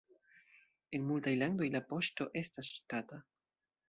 En 0.99 1.03
multaj 1.09 1.33
landoj 1.41 1.67
la 1.75 1.81
poŝto 1.91 2.27
estas 2.41 2.71
ŝtata. 2.79 3.21